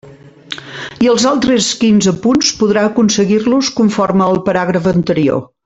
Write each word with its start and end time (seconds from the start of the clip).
I 1.05 1.09
els 1.11 1.25
altres 1.31 1.67
quinze 1.83 2.13
punts 2.23 2.49
podrà 2.63 2.87
aconseguir-los 2.89 3.71
conforme 3.83 4.27
al 4.31 4.43
paràgraf 4.49 4.93
anterior. 4.97 5.47